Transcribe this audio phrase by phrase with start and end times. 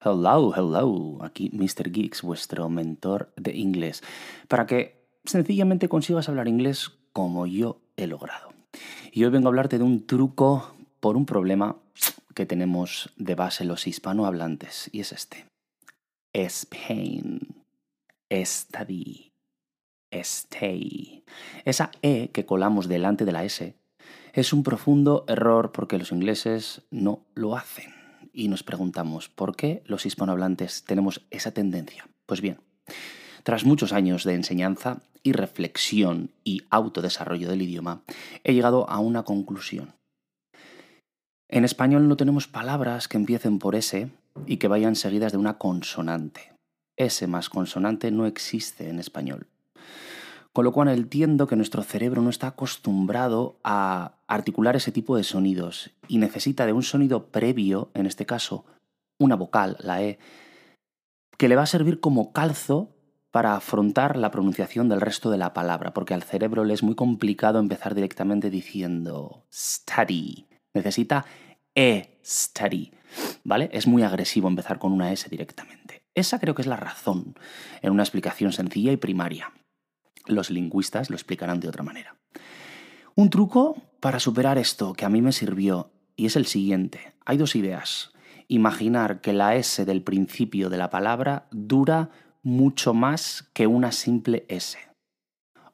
[0.00, 1.18] Hello, hello.
[1.22, 1.90] Aquí Mr.
[1.90, 4.02] Geeks, vuestro mentor de inglés,
[4.48, 8.52] para que sencillamente consigas hablar inglés como yo he logrado.
[9.12, 11.76] Y hoy vengo a hablarte de un truco por un problema
[12.34, 15.46] que tenemos de base los hispanohablantes, y es este.
[16.32, 17.40] Spain.
[18.30, 19.32] Study.
[20.10, 21.24] Stay.
[21.64, 23.74] Esa E que colamos delante de la S
[24.34, 27.94] es un profundo error porque los ingleses no lo hacen.
[28.32, 32.08] Y nos preguntamos, ¿por qué los hispanohablantes tenemos esa tendencia?
[32.26, 32.58] Pues bien,
[33.44, 38.02] tras muchos años de enseñanza y reflexión y autodesarrollo del idioma,
[38.42, 39.94] he llegado a una conclusión.
[41.48, 44.10] En español no tenemos palabras que empiecen por S
[44.46, 46.52] y que vayan seguidas de una consonante.
[46.96, 49.46] S más consonante no existe en español.
[50.54, 55.24] Con lo cual entiendo que nuestro cerebro no está acostumbrado a articular ese tipo de
[55.24, 58.64] sonidos y necesita de un sonido previo, en este caso
[59.18, 60.20] una vocal, la E,
[61.36, 62.94] que le va a servir como calzo
[63.32, 66.94] para afrontar la pronunciación del resto de la palabra, porque al cerebro le es muy
[66.94, 70.46] complicado empezar directamente diciendo study.
[70.72, 71.26] Necesita
[71.74, 72.92] e study,
[73.42, 73.70] ¿vale?
[73.72, 76.04] Es muy agresivo empezar con una S directamente.
[76.14, 77.34] Esa creo que es la razón,
[77.82, 79.52] en una explicación sencilla y primaria.
[80.26, 82.16] Los lingüistas lo explicarán de otra manera.
[83.14, 87.14] Un truco para superar esto que a mí me sirvió, y es el siguiente.
[87.24, 88.12] Hay dos ideas.
[88.48, 92.10] Imaginar que la S del principio de la palabra dura
[92.42, 94.78] mucho más que una simple S.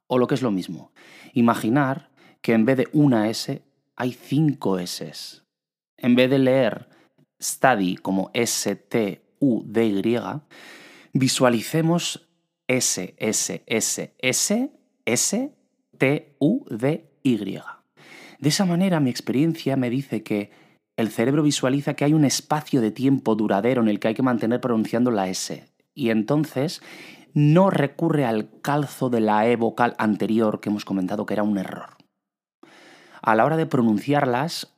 [0.07, 0.93] O lo que es lo mismo,
[1.33, 3.63] imaginar que en vez de una S
[3.97, 5.13] hay cinco S.
[5.97, 6.89] En vez de leer
[7.41, 10.17] study como S-T-U-D-Y,
[11.13, 12.30] visualicemos
[12.71, 14.71] S, S, S, S,
[15.05, 15.53] S,
[15.99, 17.37] T, U, D, Y.
[18.39, 20.53] De esa manera mi experiencia me dice que
[20.97, 24.23] el cerebro visualiza que hay un espacio de tiempo duradero en el que hay que
[24.23, 25.65] mantener pronunciando la S.
[25.95, 26.81] Y entonces
[27.35, 31.59] no recurre al calzo de la E vocal anterior que hemos comentado que era un
[31.59, 31.97] error.
[33.21, 34.73] A la hora de pronunciarlas,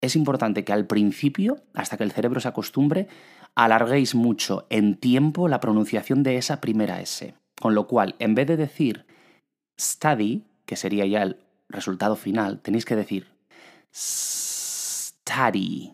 [0.00, 3.08] es importante que al principio, hasta que el cerebro se acostumbre,
[3.54, 7.34] alarguéis mucho en tiempo la pronunciación de esa primera S.
[7.60, 9.04] Con lo cual, en vez de decir
[9.78, 11.36] study, que sería ya el
[11.68, 13.28] resultado final, tenéis que decir
[13.94, 15.92] study.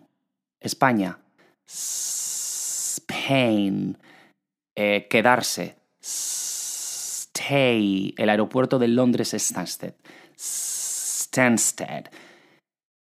[0.60, 1.18] España.
[2.96, 3.98] Spain.
[4.76, 5.76] Eh, quedarse.
[7.36, 8.14] Stay.
[8.16, 9.94] El aeropuerto de Londres es Stansted.
[10.38, 12.06] Stansted.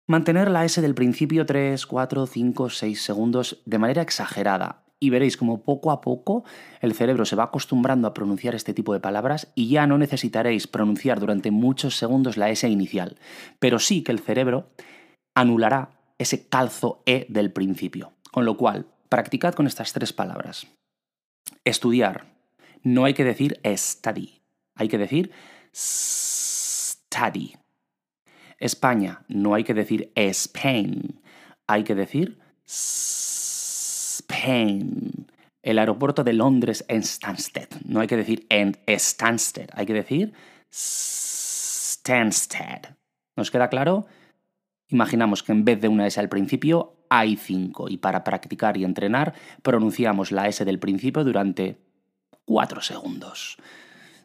[0.06, 5.38] Mantener la S del principio 3, 4, 5, 6 segundos de manera exagerada y veréis
[5.38, 6.44] como poco a poco
[6.82, 10.66] el cerebro se va acostumbrando a pronunciar este tipo de palabras y ya no necesitaréis
[10.66, 13.16] pronunciar durante muchos segundos la S inicial,
[13.58, 14.68] pero sí que el cerebro
[15.34, 18.12] anulará ese calzo E del principio.
[18.30, 20.66] Con lo cual, practicad con estas tres palabras.
[21.64, 22.26] Estudiar.
[22.82, 24.42] No hay que decir study,
[24.74, 25.30] hay que decir
[25.74, 27.54] study.
[28.64, 31.20] España, no hay que decir Spain,
[31.66, 32.38] hay que decir
[34.24, 35.26] Spain.
[35.62, 40.32] El aeropuerto de Londres en Stansted, no hay que decir en Stansted, hay que decir
[40.72, 42.16] Stansted.
[43.36, 44.06] ¿Nos queda claro?
[44.88, 48.84] Imaginamos que en vez de una S al principio hay cinco y para practicar y
[48.84, 51.76] entrenar pronunciamos la S del principio durante
[52.46, 53.58] cuatro segundos.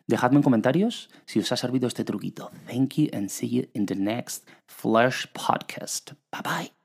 [0.10, 2.50] Dejadme en comentarios si os ha servido este truquito.
[2.66, 6.14] Thank you and see you in the next Flash podcast.
[6.32, 6.79] Bye bye.